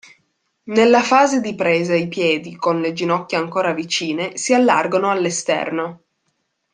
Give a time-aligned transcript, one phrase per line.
[0.63, 6.01] Nella fase di presa i piedi, con le ginocchia ancora vicine, si allargano all'esterno.